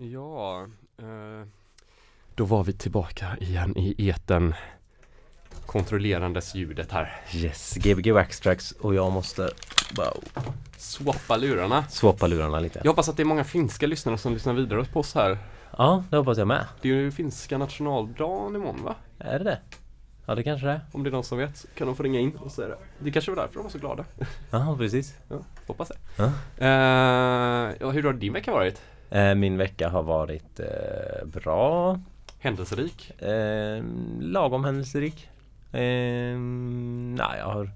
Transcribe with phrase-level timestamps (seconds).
[0.00, 0.66] Ja,
[0.98, 1.46] eh,
[2.34, 4.54] då var vi tillbaka igen i eten
[5.66, 7.20] kontrollerandes ljudet här.
[7.34, 9.50] Yes, Gbg Waxtrax och jag måste
[9.96, 10.12] bara
[10.76, 11.84] Swappa lurarna.
[11.88, 12.80] swappa lurarna lite.
[12.84, 15.38] Jag hoppas att det är många finska lyssnare som lyssnar vidare på oss här.
[15.78, 16.64] Ja, det hoppas jag med.
[16.82, 18.94] Det är ju finska nationaldagen imorgon va?
[19.18, 19.58] Är det det?
[20.26, 20.80] Ja, det kanske det är.
[20.92, 22.78] Om det är någon som vet så kan de få ringa in och säga det.
[22.98, 24.04] Det kanske var därför de var så glada.
[24.50, 25.14] Ja, precis.
[25.28, 25.36] Ja,
[25.66, 25.96] hoppas det.
[26.16, 26.30] Ja.
[27.80, 28.82] Ja, hur har din vecka varit?
[29.10, 31.98] Eh, min vecka har varit eh, bra.
[32.38, 33.22] Händelserik?
[33.22, 33.82] Eh,
[34.20, 35.28] lagom händelserik.
[35.72, 37.70] Nej, jag har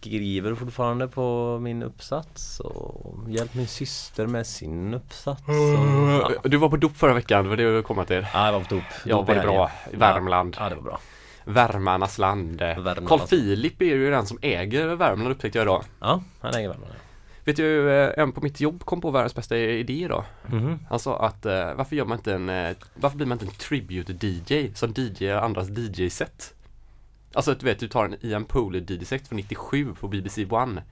[0.00, 5.42] skriver fortfarande på min uppsats och hjälpt min syster med sin uppsats.
[5.48, 6.30] Och, ja.
[6.44, 8.26] Du var på dop förra veckan, det var det jag kom till.
[8.34, 8.84] ja, jag var på dop.
[9.04, 9.70] Ja, Dop var det bra?
[9.92, 10.56] I Värmland.
[10.60, 11.00] Ja, det var bra.
[11.44, 12.60] Värmarnas land.
[12.60, 15.84] Värmarnas- Carl Philip är ju den som äger Värmland upptäckte jag idag.
[16.00, 16.92] Ja, han äger Värmland.
[17.46, 20.24] Vet du, eh, en på mitt jobb kom på världens bästa idé idag.
[20.46, 20.78] Mhm.
[20.88, 23.58] Han sa att eh, varför gör man inte en, eh, varför blir man inte en
[23.58, 26.54] tribute DJ som DJ andras DJ-set?
[27.32, 30.82] Alltså du vet, du tar en Ian Poole DJ-set från 97 på BBC One.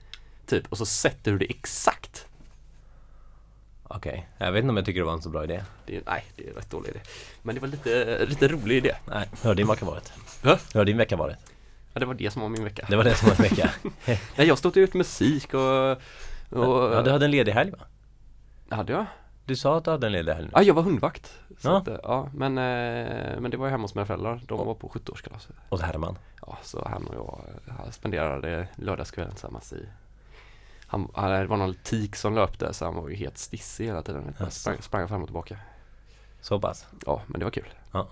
[0.45, 2.27] Typ, och så sätter du det exakt.
[3.83, 5.63] Okej, jag vet inte om jag tycker det var en så bra idé.
[5.85, 6.99] Det nej, det är en rätt dålig idé.
[7.41, 8.95] Men det var lite, lite rolig idé.
[9.05, 10.13] Nej, hur har din vecka varit?
[10.41, 10.59] Va?
[10.73, 11.37] Hur har din vecka varit?
[11.93, 12.85] Ja, det var det som var min vecka.
[12.89, 13.69] Det var det som var en vecka.
[14.35, 16.01] Nej, jag stod ut musik och...
[16.55, 17.79] och ja, du hade en ledig helg va?
[18.69, 19.05] Hade jag?
[19.45, 20.49] Du sa att du hade en ledig helg.
[20.53, 21.39] Ja, jag var hundvakt.
[21.61, 21.77] Ja.
[21.77, 24.41] Att, eh, ja men, eh, men det var ju hemma hos mina föräldrar.
[24.47, 25.47] De var på 70-årskalas.
[25.69, 26.17] Och Herman.
[26.47, 29.89] Ja, så han och jag eh, spenderade lördagskvällen tillsammans i
[30.87, 34.35] han, det var någon tik som löpte så han var ju helt stissig hela tiden.
[34.39, 34.51] Jaså.
[34.51, 35.57] sprang, sprang fram och tillbaka.
[36.41, 36.87] Så pass.
[37.05, 37.69] Ja, men det var kul.
[37.91, 38.07] Ja.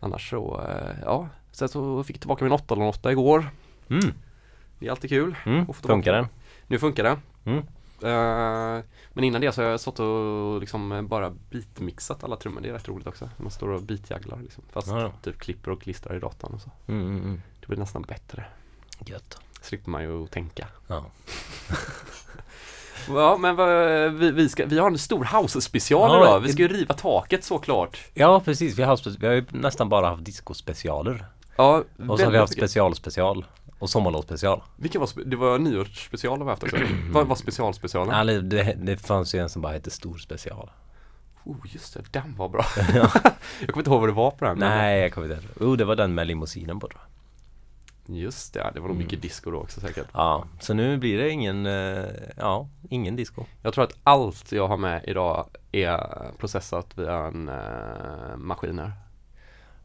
[0.00, 0.70] Annars så,
[1.04, 1.28] ja.
[1.52, 3.50] Sen så fick jag tillbaka min 808 igår.
[3.88, 4.14] Mm.
[4.78, 5.36] Det är alltid kul.
[5.46, 5.72] Mm.
[5.72, 6.26] Funkar den?
[6.66, 7.18] Nu funkar det.
[7.44, 7.58] Mm.
[8.02, 12.60] Eh, men innan det så har jag stått och liksom bara beatmixat alla trummor.
[12.60, 13.30] Det är rätt roligt också.
[13.36, 14.64] Man står och beatjaglar liksom.
[14.72, 15.12] Fast Ja, ja.
[15.22, 16.70] typ klipper och klistrar i datorn och så.
[16.86, 17.42] Mm, mm, mm.
[17.60, 18.44] Det blir nästan bättre.
[19.06, 19.38] Gött.
[19.62, 20.66] Slipper man ju tänka.
[20.86, 21.04] Ja.
[23.08, 23.56] Ja men
[24.18, 26.40] vi, vi, ska, vi har en stor house-special Ja, idag.
[26.40, 27.98] Vi ska ju riva taket såklart.
[28.14, 28.78] ja, precis.
[28.78, 31.24] Vi har, vi har ju nästan bara haft discospecialer.
[31.56, 33.44] Ja, Och så har vi haft special-special.
[33.78, 34.62] Och sommarlovsspecial.
[34.76, 36.76] Vilken var, det var nyårsspecial vi haft också.
[37.10, 38.14] Vad var specialspecialen?
[38.14, 40.70] Eller det, det fanns ju en som bara hette stor special.
[41.44, 42.64] Oh just det, den var bra.
[42.94, 44.58] jag kommer inte ihåg vad det var på den.
[44.58, 45.68] Nej, jag kommer inte ihåg.
[45.68, 47.10] Oh, det var den med limousinen på tror jag.
[48.06, 50.06] Just det, det var nog mycket disco då också säkert.
[50.12, 52.04] Ja, så nu blir det ingen, eh,
[52.36, 53.44] ja, ingen disco.
[53.62, 58.92] Jag tror att allt jag har med idag är processat via en uh, maskin här.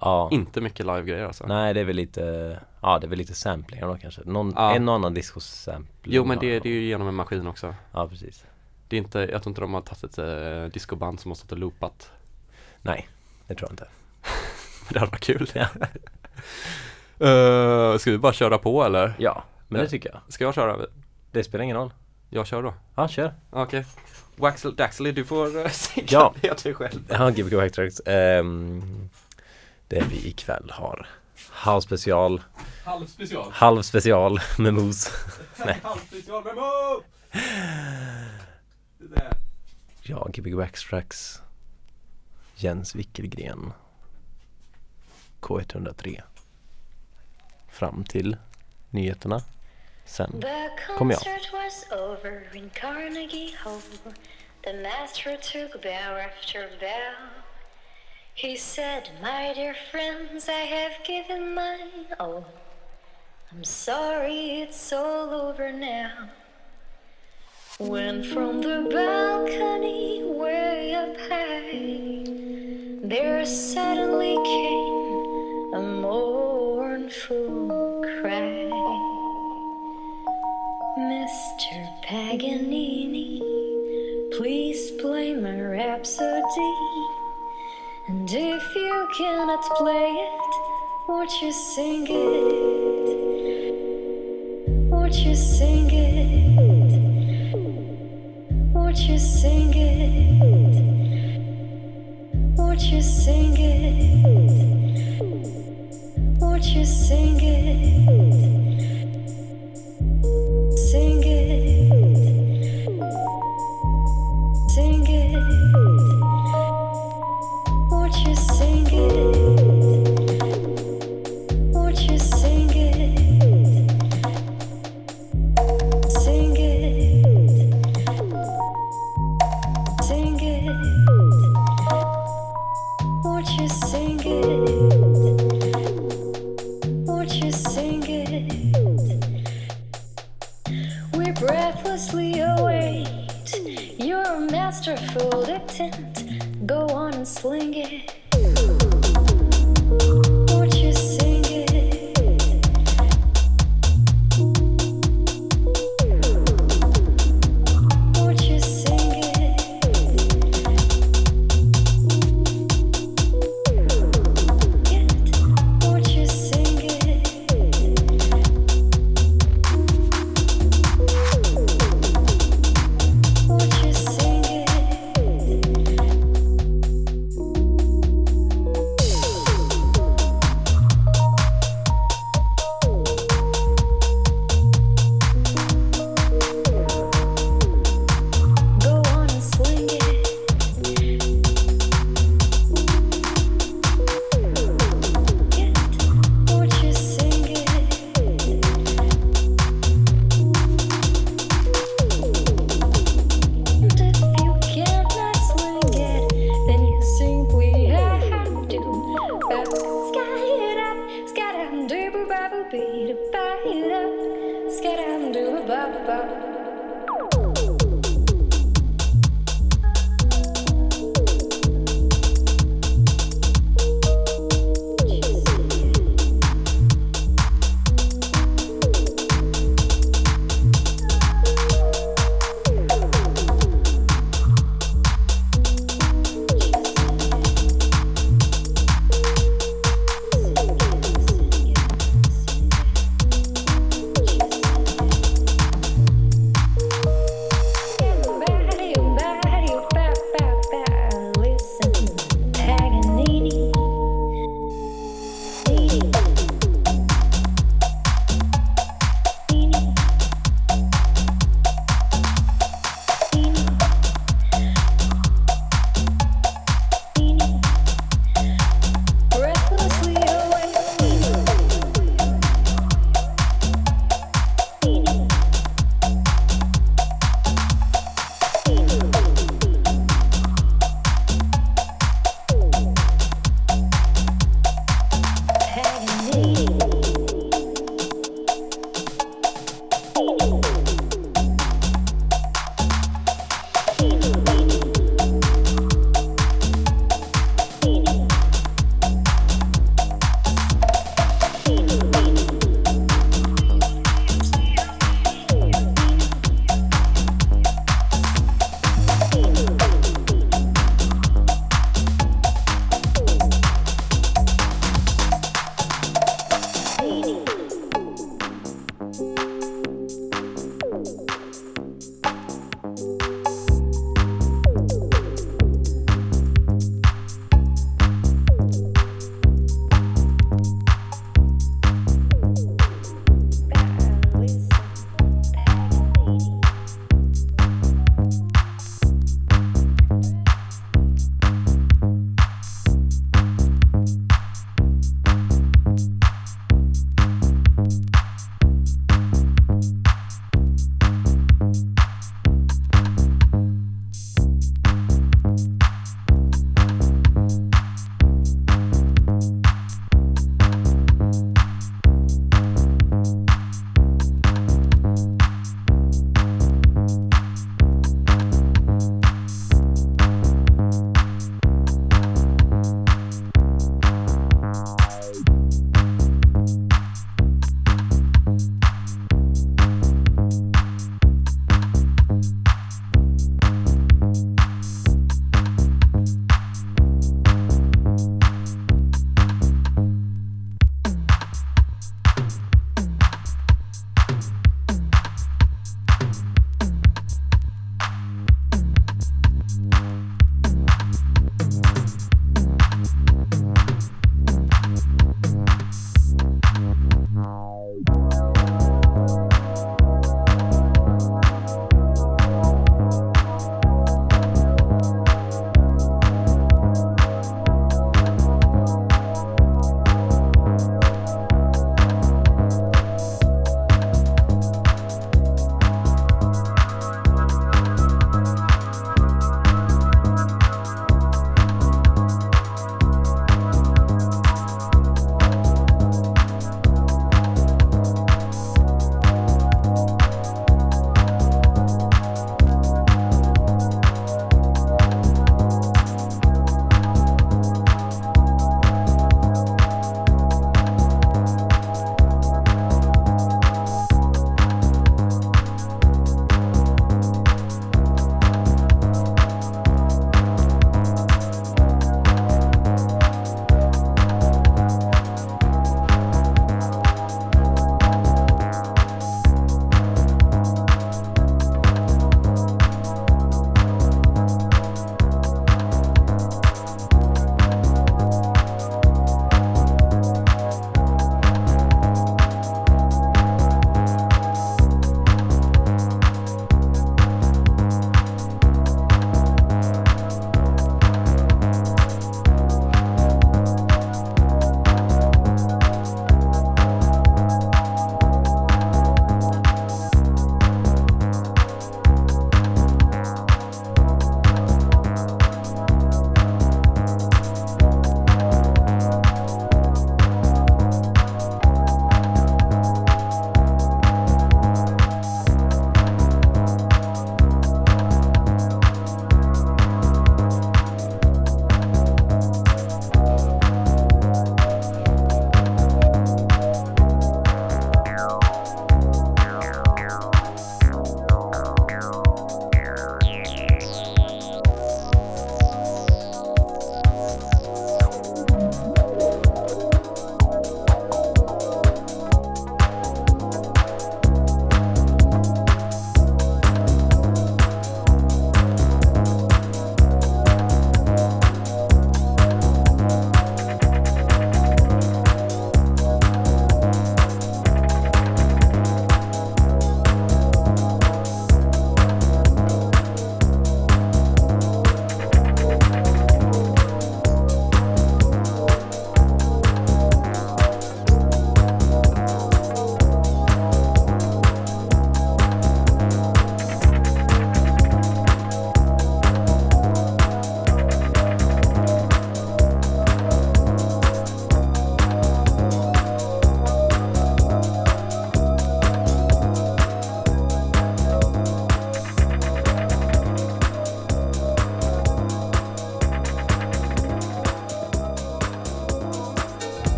[0.00, 0.28] Ja.
[0.32, 1.46] Inte mycket live-grejer alltså.
[1.46, 4.20] Nej, det är väl lite, ja det är väl lite samplingar då kanske.
[4.24, 4.74] Någon, Ja.
[4.74, 6.14] en och annan disco-sampling.
[6.14, 7.74] Jo men det, det är ju genom en maskin också.
[7.92, 8.44] Ja, precis.
[8.88, 11.52] Det är inte, jag tror inte de har tagit ett uh, discoband som har stått
[11.52, 12.10] och loopat.
[12.82, 13.08] Nej,
[13.46, 13.88] det tror jag inte.
[14.84, 15.50] Men det hade varit kul.
[15.54, 15.66] Ja.
[17.18, 19.14] Eh, ska vi bara köra på eller?
[19.18, 20.20] Ja, men det tycker jag.
[20.32, 20.76] Ska jag köra?
[21.32, 21.92] Det spelar ingen roll.
[22.30, 22.74] Jag kör då.
[22.94, 23.34] Ja, kör.
[23.50, 23.84] Okej.
[24.36, 26.34] Waxel Daxley, du får uh, säga Ja.
[26.40, 27.00] det dig själv.
[27.08, 28.00] Ja, Gbg Backtracks.
[28.06, 29.10] Um,
[29.88, 31.06] där vi ikväll har
[31.50, 32.42] halv special,
[32.84, 33.52] Halv special.
[33.52, 35.10] halv special med mos.
[35.66, 35.80] Nej.
[35.82, 37.02] Halv special med Mo!
[38.98, 39.32] Det där.
[40.02, 41.42] Ja, Gbg Backtracks.
[42.56, 43.72] Jens Wickelgren.
[45.40, 46.22] K103.
[47.68, 48.36] Fram till
[48.90, 49.40] nyheterna.
[50.04, 50.68] Sen The
[50.98, 51.22] kommer jag.
[54.62, 57.43] The master took bow after bow.
[58.36, 61.78] He said, My dear friends, I have given my
[62.18, 62.44] all.
[63.52, 66.30] I'm sorry it's all over now.
[67.78, 72.24] When from the balcony way up high,
[73.08, 78.68] there suddenly came a mournful cry.
[80.98, 82.02] Mr.
[82.02, 83.38] Paganini,
[84.36, 87.13] please play my rhapsody.
[88.06, 90.40] And if you cannot play it,
[91.08, 93.64] won't you sing it?
[94.90, 97.54] Won't you sing it?
[98.74, 100.42] Won't you sing it?
[102.58, 104.20] Won't you sing it?
[106.40, 108.43] Won't you sing it?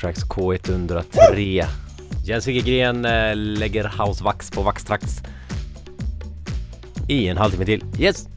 [0.00, 1.64] Tracks K103
[2.24, 3.02] Jens Wikegren
[3.54, 5.22] lägger housevax på Vaxtrax
[7.08, 7.84] i en halvtimme till.
[7.98, 8.27] Yes!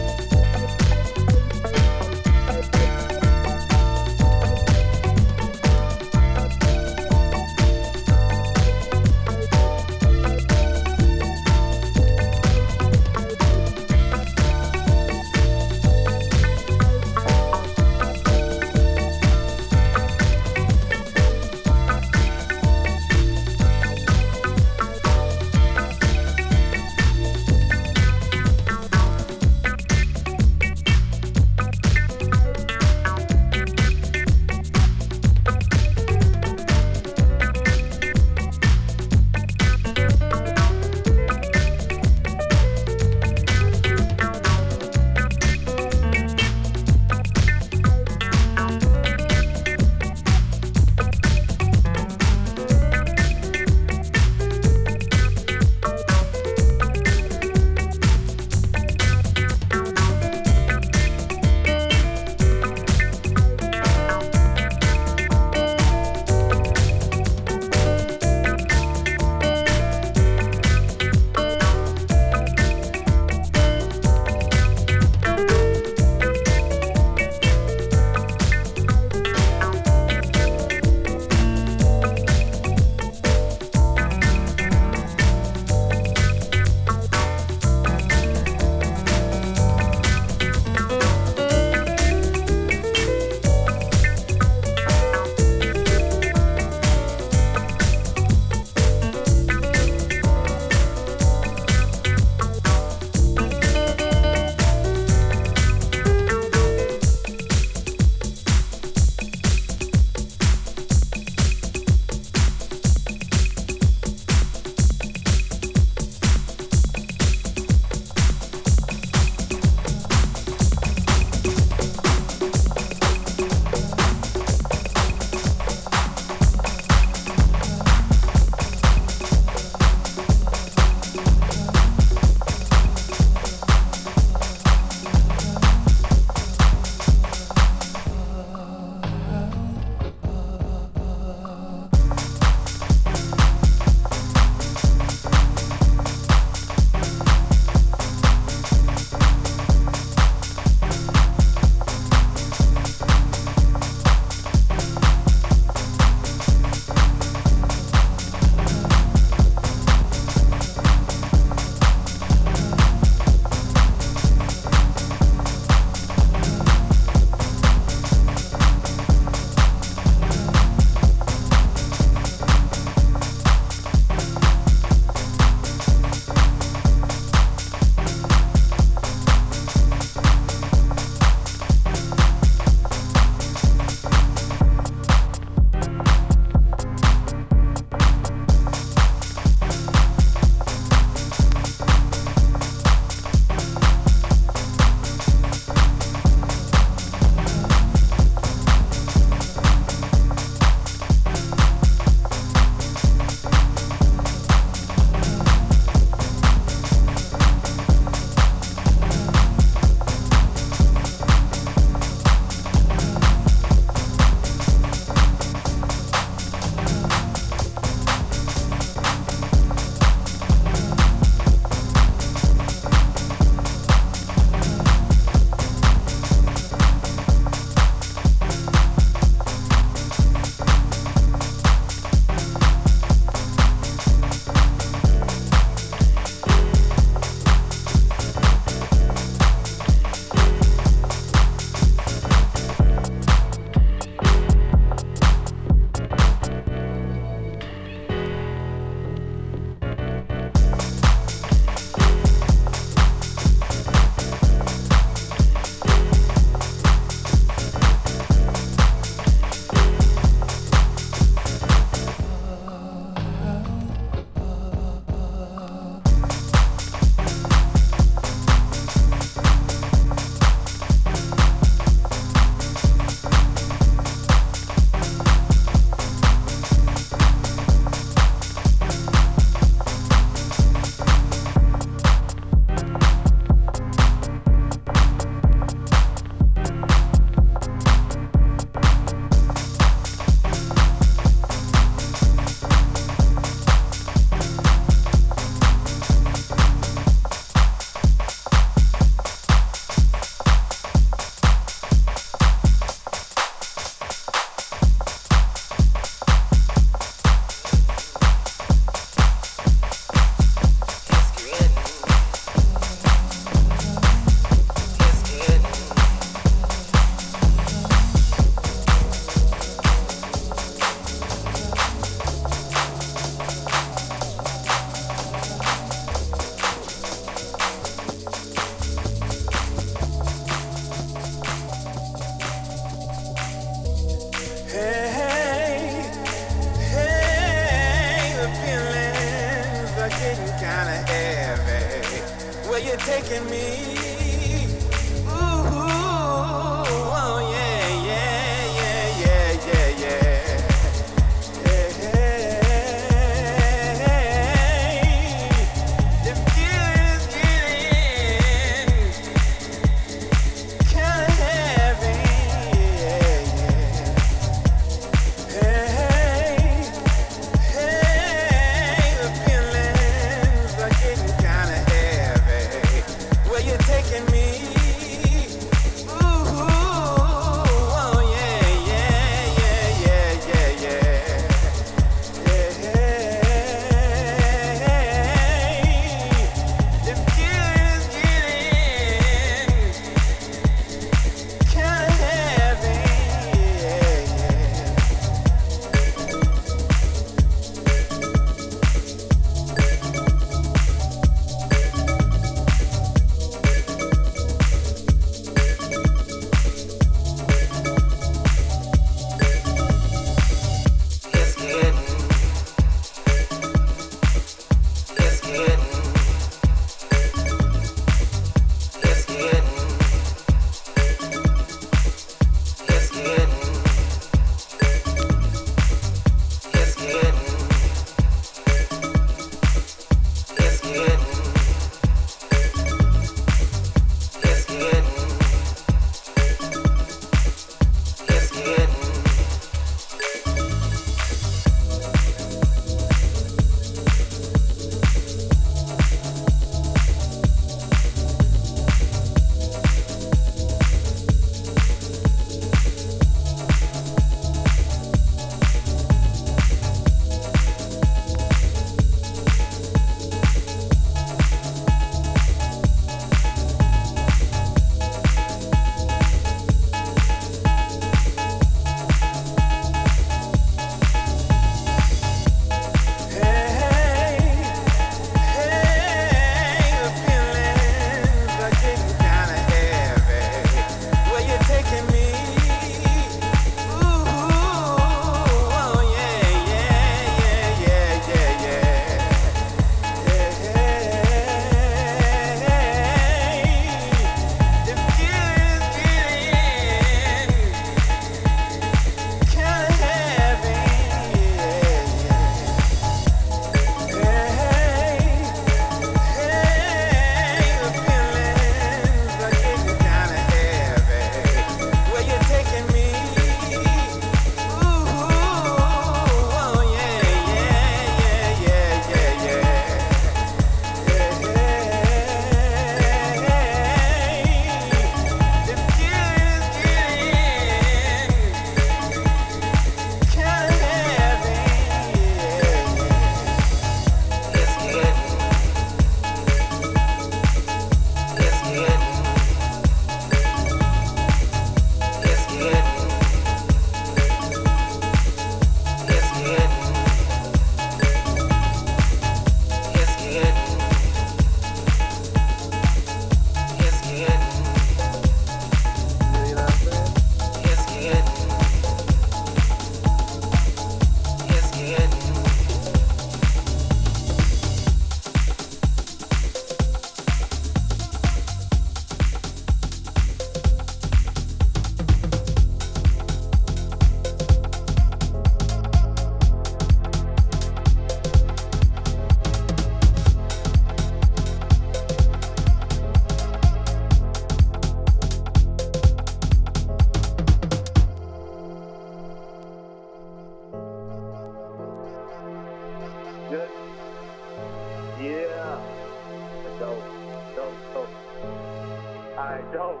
[599.42, 600.00] All right, dope.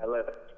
[0.00, 0.53] I love it.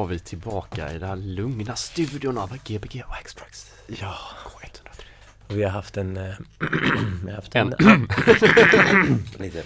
[0.00, 3.72] Var vi tillbaka i den här lugna studion av Gbg Wax Tracks.
[3.86, 5.02] Ja, K103.
[5.48, 6.14] och vi har haft en...
[7.24, 7.68] vi har haft en...
[9.38, 9.62] lite.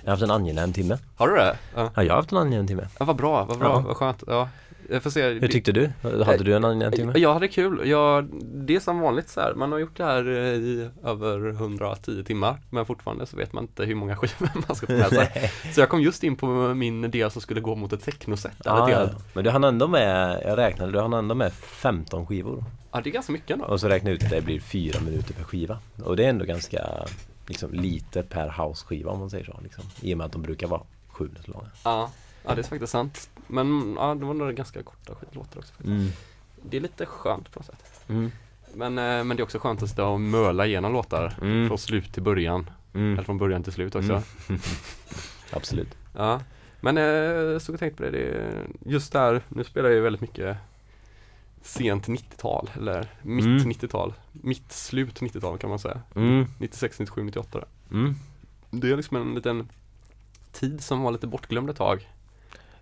[0.00, 0.98] Jag har haft en angenäm timme.
[1.16, 1.56] Har du det?
[1.74, 1.90] Ja.
[1.94, 2.88] Ja, jag har haft en angenäm timme.
[2.98, 3.80] ja, vad bra, vad bra, Ja.
[3.80, 4.22] vad skönt.
[4.26, 4.48] Ja,
[4.90, 5.28] jag får se.
[5.28, 5.90] Hur tyckte du?
[6.02, 7.12] Hade du en angenäm timme?
[7.16, 7.88] Jag hade kul.
[7.88, 9.54] Jag, det är som vanligt så här.
[9.54, 13.64] Man har gjort det här eh, i över 110 timmar men fortfarande så vet man
[13.64, 15.50] inte hur många skivor man ska få med sig.
[15.74, 18.52] Så jag kom just in på min idé som skulle gå mot ett technoset.
[18.58, 19.08] där Ja.
[19.34, 22.64] Men du hann ändå med, jag räknade, du hann ändå med 15 skivor.
[22.92, 23.64] ja, det är ganska mycket ändå.
[23.64, 25.78] Och så räknade jag ut att det blir fyra minuter per skiva.
[26.04, 26.86] Och det är ändå ganska
[27.46, 29.60] liksom, lite per house-skiva om man säger så.
[29.62, 29.84] Liksom.
[30.00, 31.66] I och med att de brukar vara sju minuter långa.
[31.84, 32.10] Ja,
[32.46, 33.30] ja det är faktiskt sant.
[33.46, 35.72] Men ja, det var några ganska korta skitlåtar också.
[35.72, 35.88] faktiskt.
[35.90, 36.08] Mm.
[36.62, 38.00] Det är lite skönt på något sätt.
[38.08, 38.30] Mm.
[38.74, 41.68] Men, eh, men det är också skönt att sitta och möla igenom låtar Mm.
[41.68, 42.70] från slut till början.
[42.94, 43.12] Mm.
[43.12, 44.22] Eller från början till slut också.
[44.48, 44.60] Mm.
[45.50, 45.88] Absolut.
[46.16, 46.40] Ja.
[46.80, 48.52] Men eh, så jag tänkte på det, det
[48.90, 50.56] just där, nu spelar jag ju väldigt mycket
[51.62, 53.70] sent 90-tal eller mitt Mm.
[53.70, 54.12] 90-tal.
[54.32, 56.00] Mitt slut 90-tal kan man säga.
[56.14, 56.46] Mm.
[56.58, 57.58] 96, 97, 98.
[57.58, 57.66] där.
[57.98, 58.14] Mm.
[58.70, 59.68] Det är liksom en liten
[60.52, 62.08] tid som var lite bortglömd ett tag.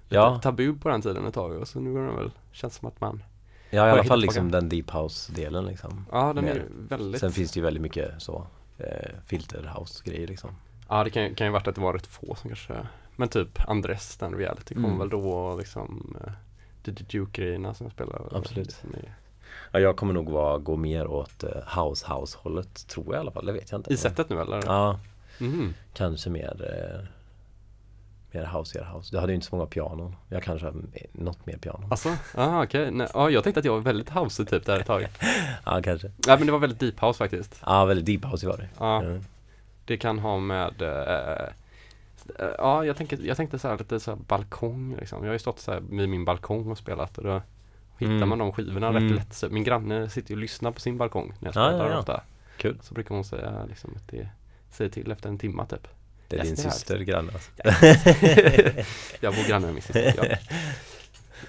[0.08, 0.38] Ja.
[0.42, 3.00] tabu på den tiden ett tag och så nu är det väl, känns som att
[3.00, 3.22] man
[3.70, 6.06] Ja, i alla fall liksom den deep house-delen liksom.
[6.12, 6.54] Ja, den är Mer.
[6.54, 8.46] ju väldigt Sen finns det ju väldigt mycket så
[8.78, 10.50] eh, filter house-grejer liksom.
[10.88, 12.86] Ja det kan, ju- kan ju varit att det var rätt få som kanske
[13.16, 14.98] Men typ Andres, den reality kom Mm.
[14.98, 16.16] väl då och liksom
[16.84, 18.66] The Duke-grejerna som spelar Absolut.
[18.66, 18.90] liksom
[19.72, 23.46] Ja, jag kommer nog vara, gå mer åt eh, house-house-hållet tror jag i alla fall.
[23.46, 23.92] Det vet jag inte.
[23.92, 24.62] I sättet nu eller?
[24.66, 25.00] Ja,
[25.40, 25.74] Mhm.
[25.94, 27.08] kanske mer
[28.34, 29.08] Mer houseigare house.
[29.16, 30.16] Du hade ju inte så många pianon.
[30.28, 30.74] Jag kanske har
[31.12, 31.86] något mer piano.
[31.90, 34.86] Alltså, ah, okej, Nej, ja jag tänkte att jag var väldigt house typ där ett
[34.86, 35.06] tag
[35.64, 36.08] Ja, kanske.
[36.26, 38.68] Nej men det var väldigt deep house faktiskt Ja, väldigt deep house var det.
[38.78, 39.24] Ja, Mm.
[39.84, 41.48] det kan ha med eh, eh,
[42.58, 45.18] Ja, jag, tänker, jag tänkte så här lite så här balkong liksom.
[45.22, 47.42] Jag har ju stått så här vid min balkong och spelat och då
[47.98, 48.28] hittar Mm.
[48.28, 49.02] man de skivorna Mm.
[49.02, 49.34] rätt lätt.
[49.34, 51.92] Så min granne sitter ju och lyssnar på sin balkong när jag Ja, spelar ja,
[51.92, 51.98] ja.
[51.98, 52.20] ofta.
[52.56, 52.78] Kul.
[52.82, 54.28] Så brukar hon säga liksom att det
[54.70, 55.88] säger till efter en timma typ.
[56.28, 57.50] Det är Yes, din är syster granne alltså.
[59.20, 60.14] jag bor granne med min syster.
[60.30, 60.36] Ja.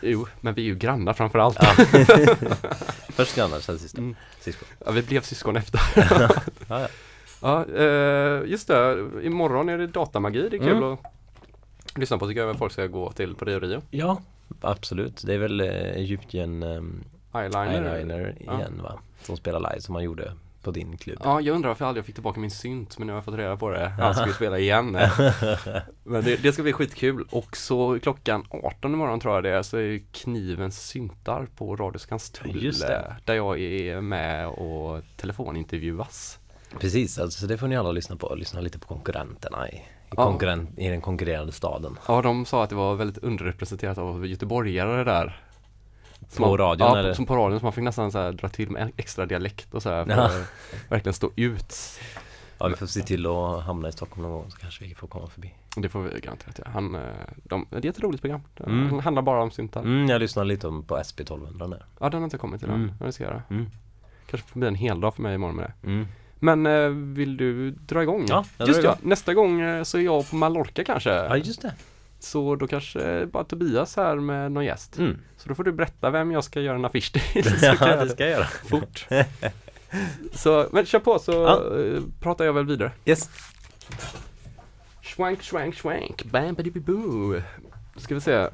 [0.01, 1.57] Jo, men vi är ju grannar framför allt.
[3.09, 3.99] Först grannar, sen syster.
[3.99, 4.15] Mm.
[4.39, 4.67] Syskon.
[4.85, 5.79] Ja, vi blev syskon efter.
[6.69, 6.87] Ja, ja.
[7.41, 9.05] Ja, eh, just det.
[9.23, 10.49] Imorgon är det datamagi.
[10.49, 10.83] Det är kul Mm.
[10.93, 10.99] att
[11.95, 12.57] lyssna på tycker jag.
[12.57, 13.81] Folk ska gå till på Rio Rio.
[13.91, 14.21] ja,
[14.61, 15.21] absolut.
[15.25, 17.03] Det är väl eh, Egyptian um,
[17.35, 17.95] Eyeliner.
[17.95, 18.57] eyeliner Ja.
[18.59, 18.99] igen va?
[19.23, 20.33] Som spelar live som man gjorde
[20.65, 21.19] på din klubb.
[21.23, 23.35] Ja, jag undrar varför jag aldrig fick tillbaka min synt, men nu har jag fått
[23.35, 23.87] reda på det.
[23.89, 24.91] Han ska ju spela igen.
[26.03, 27.25] men det, det ska bli skitkul.
[27.31, 31.75] Och så klockan 18 imorgon tror jag det är, så är ju Knivens syntar på
[31.75, 32.63] Radio Skanstull.
[32.63, 32.95] Just det.
[32.95, 36.39] eh, Där jag är med och telefonintervjuas.
[36.79, 38.35] Precis, alltså, så det får ni alla lyssna på.
[38.35, 39.81] Lyssna lite på konkurrenterna i, i,
[40.17, 40.23] Ja.
[40.23, 41.97] konkurrent, i den konkurrerande staden.
[42.07, 45.41] Ja, de sa att det var väldigt underrepresenterat av göteborgare där.
[46.27, 47.13] Som På radion, ja, eller?
[47.13, 49.83] som på radion, så man fick nästan så här, dra till med extra dialekt och
[49.83, 50.23] så här för Ja.
[50.25, 50.49] att
[50.89, 51.75] verkligen stå ut.
[52.57, 55.07] Ja, vi får se till att hamna i Stockholm någon gång så kanske vi får
[55.07, 55.53] komma förbi.
[55.77, 56.69] Det får vi garanterat göra.
[56.73, 57.01] Han, eh,
[57.43, 58.41] de, det är ett roligt program.
[58.57, 58.99] Det Mm.
[58.99, 59.81] handlar bara om syntar.
[59.81, 61.79] Mm, jag lyssnade lite om på SP 1200 nu.
[61.99, 62.81] Ja, den har inte kommit till Mm.
[62.81, 62.95] den.
[62.99, 63.43] Ja, det ska jag göra.
[63.49, 63.65] Mm.
[64.29, 65.87] Kanske får bli en hel dag för mig imorgon med det.
[65.87, 66.07] Mm.
[66.39, 68.25] Men eh, vill du dra igång?
[68.29, 69.09] Ja, jag Just ja, igång.
[69.09, 71.09] nästa gång eh, så är jag på Mallorca kanske.
[71.09, 71.73] Ja, just det.
[72.19, 74.97] Så då kanske bara Tobias här med någon gäst.
[74.97, 75.17] Mm.
[75.37, 77.43] Så då får du berätta vem jag ska göra en affisch till.
[77.59, 78.45] Så Ja, det ska jag göra.
[78.45, 79.07] fort.
[80.33, 81.79] så, men kör på så Ja.
[81.79, 82.91] eh, pratar jag väl vidare.
[83.05, 83.29] Yes.
[85.01, 87.41] Schwank, schwank, schwank, bam, bidi, boo.
[87.95, 88.47] Ska vi se.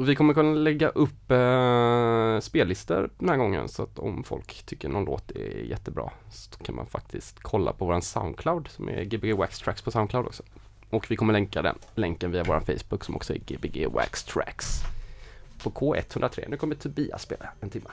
[0.00, 4.88] Vi kommer kunna lägga upp eh, spellistor den här gången så att om folk tycker
[4.88, 9.32] någon låt är jättebra så kan man faktiskt kolla på våran Soundcloud som är Gbg
[9.36, 10.42] Wax Tracks på Soundcloud också.
[10.90, 14.80] Och vi kommer länka den länken via vår Facebook som också är Gbg Wax Tracks.
[15.62, 16.48] På K103.
[16.48, 17.90] Nu kommer Tobias spela en timme.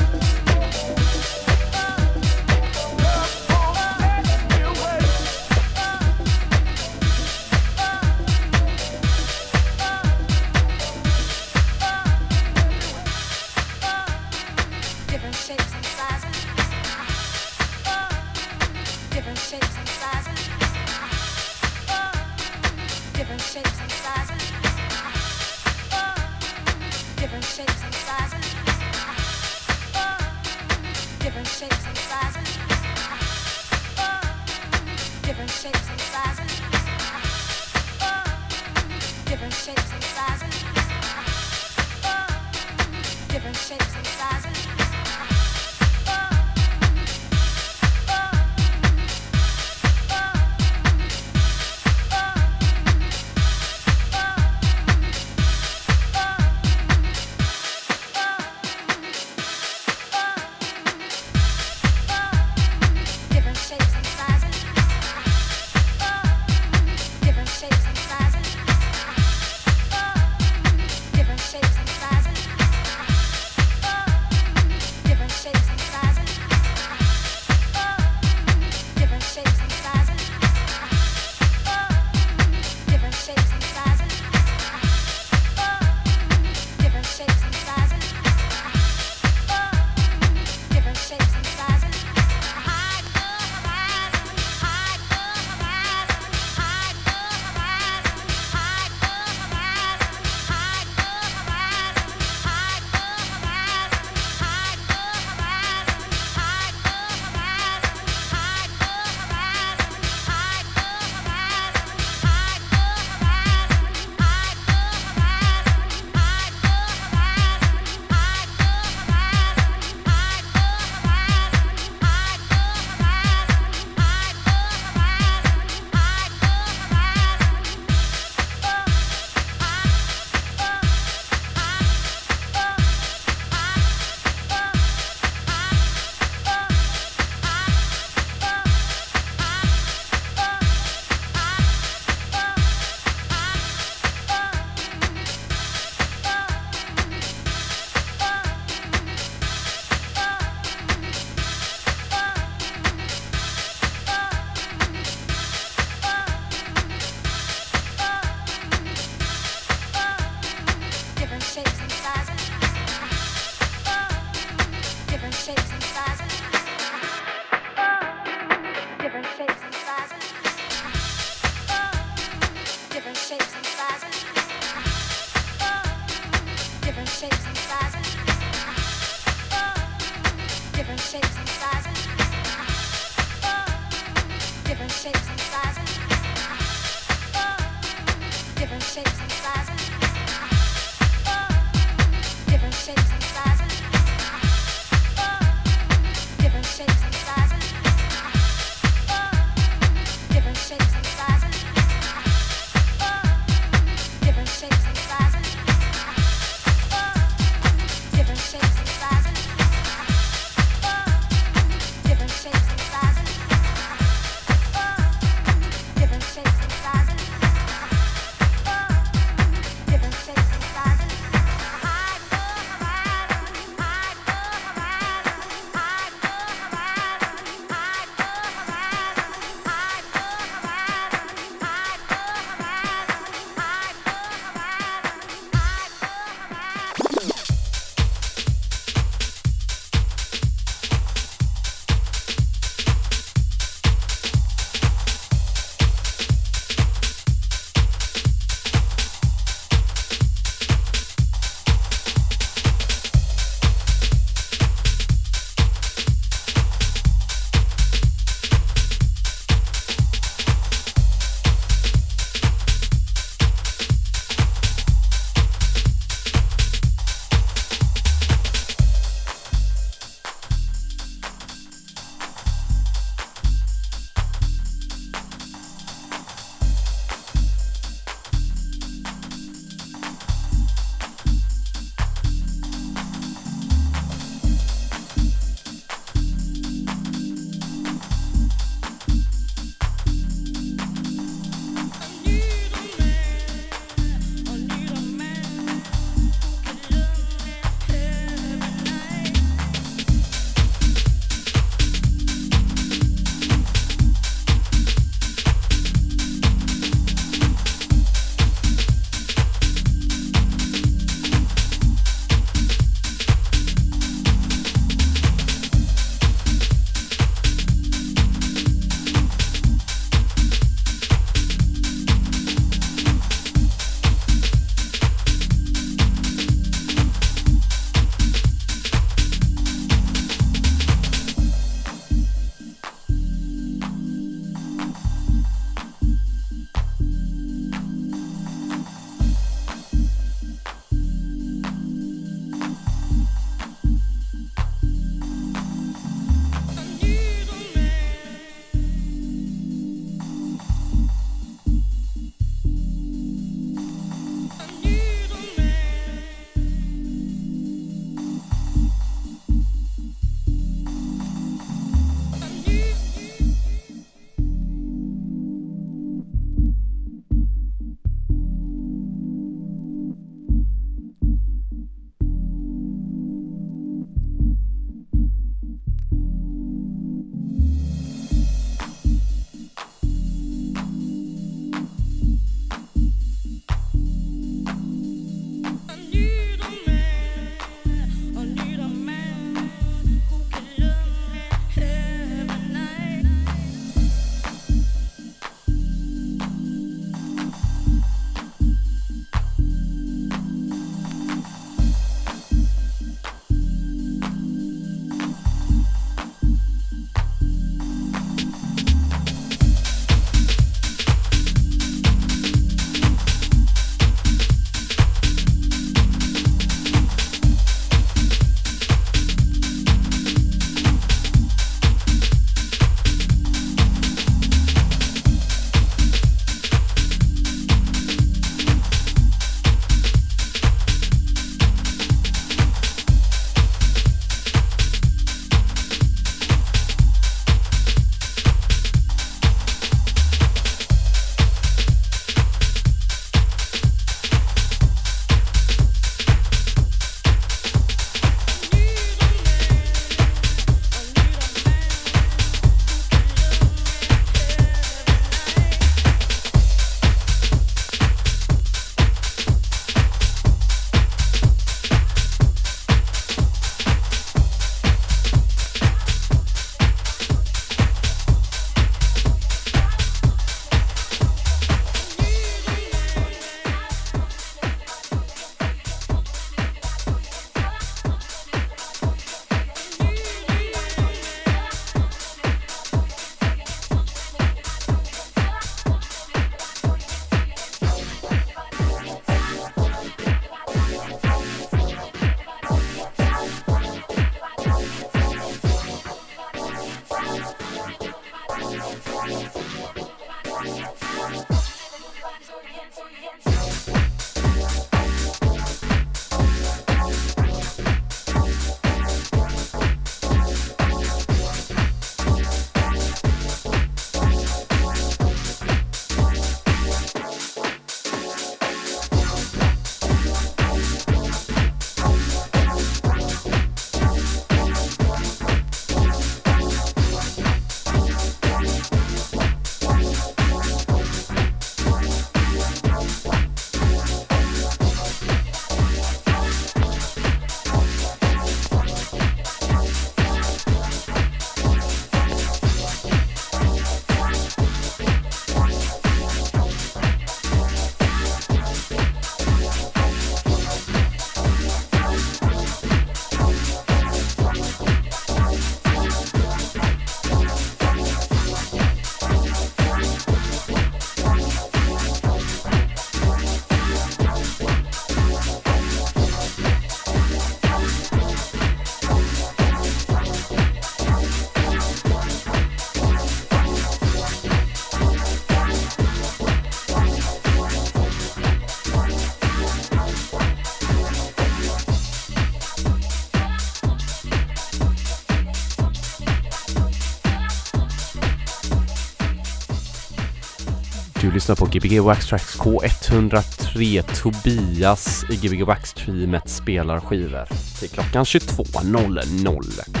[591.51, 597.47] Lyssnar på Gbg Wax Tracks K103 Tobias i Gbg Wax Teamet spelar skivor
[597.79, 600.00] till klockan 22.00.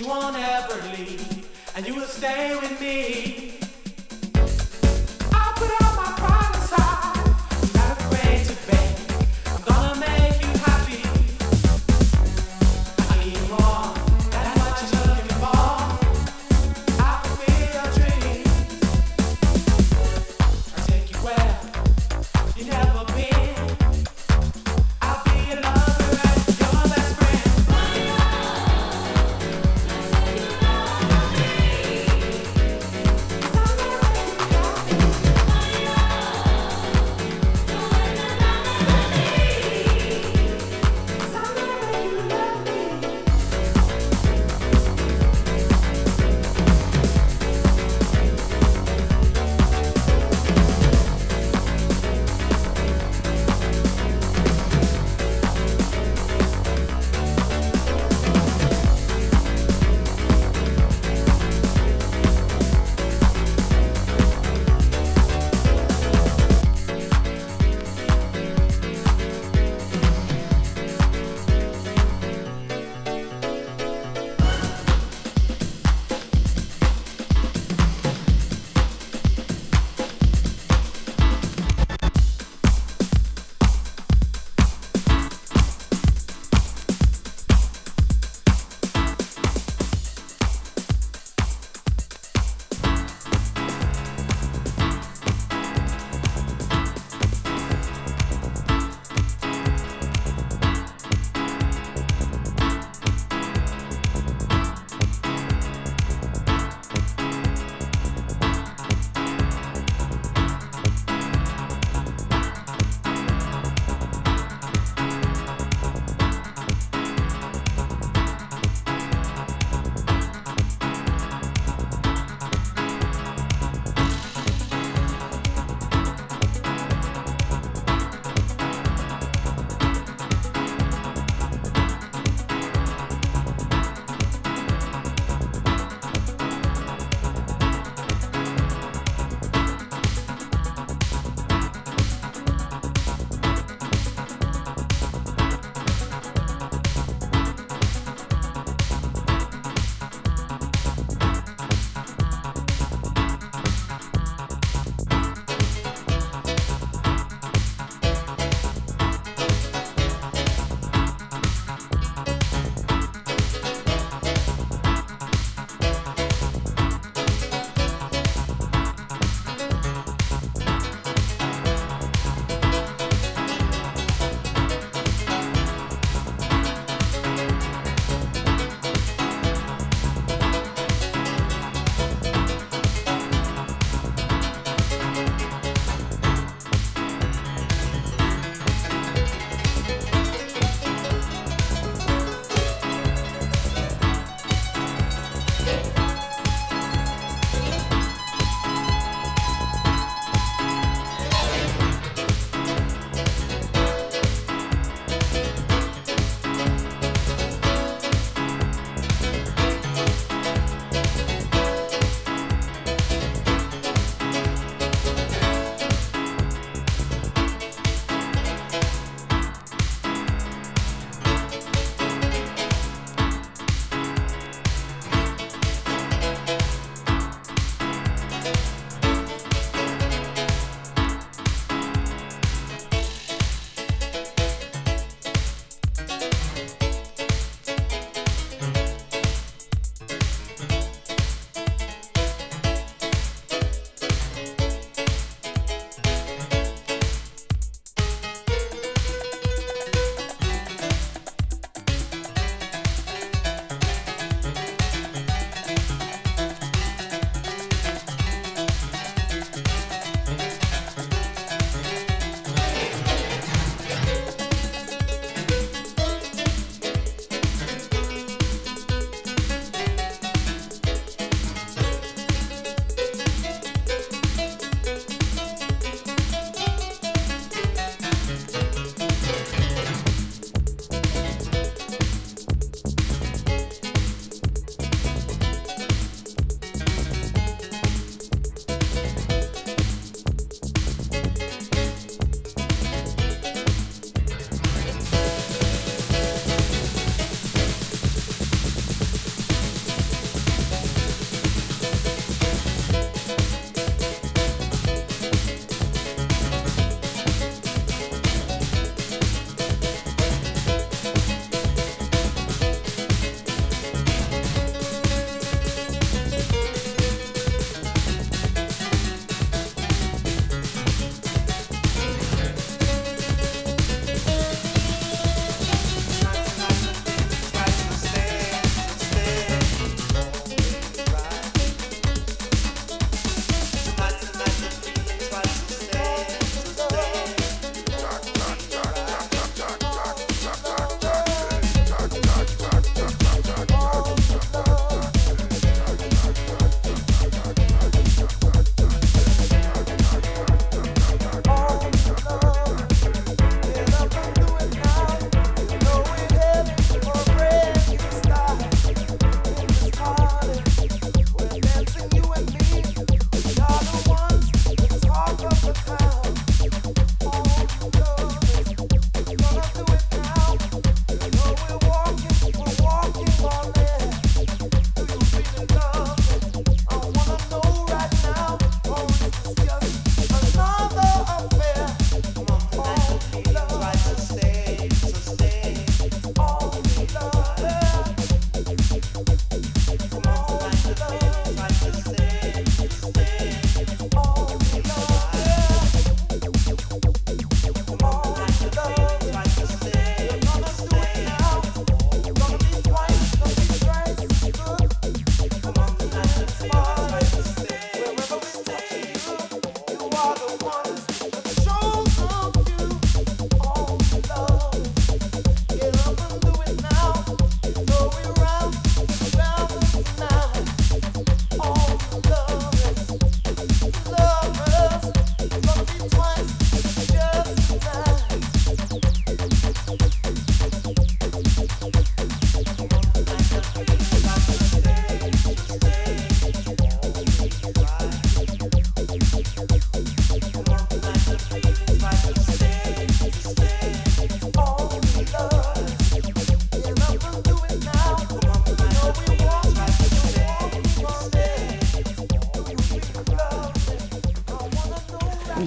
[0.00, 0.35] you want.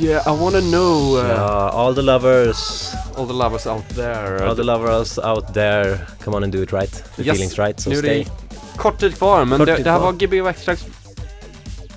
[0.10, 4.48] Yeah, I wanna know uh, Ja, all the lovers, all the lovers out there.
[4.48, 6.92] all the lovers out there, come on and do it right.
[7.16, 7.32] The Yes.
[7.38, 8.24] feelings right, so nu är stay.
[8.24, 8.30] det
[8.78, 10.06] kort tid kvar, men det, tid det här kvar.
[10.12, 10.86] var Gbg Waxtrax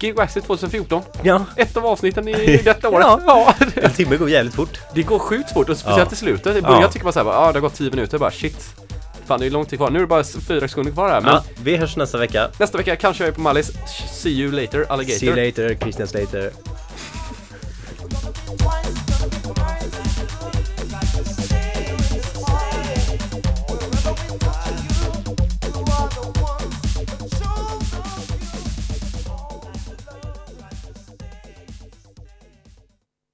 [0.00, 1.02] Gbg Waxtrax 2014.
[1.22, 3.06] Ja, Ett av avsnitten i, i detta året.
[3.08, 3.20] Ja.
[3.26, 3.54] ja.
[3.82, 4.78] en timme går jävligt fort.
[4.94, 6.12] Det går sjukt fort och speciellt Ja.
[6.14, 6.56] i slutet.
[6.56, 6.88] I början Ja.
[6.90, 8.74] tycker man såhär, ja ah, det har gått 10 minuter, bara shit.
[9.26, 9.90] Fan det är lång tid kvar.
[9.90, 11.20] Nu är det bara fyra sekunder kvar här.
[11.20, 12.48] Men Ja, vi hörs nästa vecka.
[12.58, 13.70] nästa vecka kanske jag är på Mallis.
[14.22, 15.18] See you later, alligator.
[15.18, 16.50] See you later, Christian Slater.